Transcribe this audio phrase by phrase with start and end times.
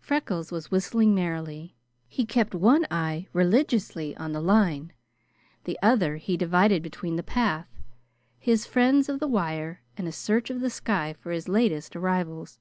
[0.00, 1.76] Freckles was whistling merrily.
[2.08, 4.94] He kept one eye religiously on the line.
[5.64, 7.68] The other he divided between the path,
[8.38, 12.58] his friends of the wire, and a search of the sky for his latest arrivals.